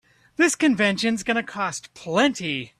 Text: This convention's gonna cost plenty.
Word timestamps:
This 0.35 0.55
convention's 0.55 1.21
gonna 1.21 1.43
cost 1.43 1.93
plenty. 1.93 2.69